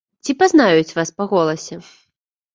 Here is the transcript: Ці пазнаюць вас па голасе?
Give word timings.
Ці 0.23 0.33
пазнаюць 0.39 0.95
вас 1.01 1.13
па 1.19 1.29
голасе? 1.35 1.81